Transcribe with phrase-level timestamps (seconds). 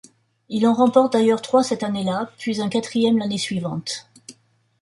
[0.49, 4.09] Il y en remporte d'ailleurs trois cette année-là, puis un quatrième l'année suivante.